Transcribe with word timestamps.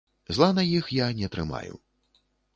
Зла 0.37 0.47
на 0.59 0.63
іх 0.77 0.89
я 1.01 1.11
не 1.21 1.31
трымаю. 1.37 1.79